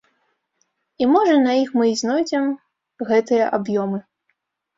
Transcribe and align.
І, 1.03 1.07
можа, 1.15 1.35
на 1.47 1.53
іх 1.63 1.69
мы 1.81 1.85
і 1.91 1.99
знойдзем 2.01 2.49
гэтыя 3.11 3.45
аб'ёмы. 3.61 4.03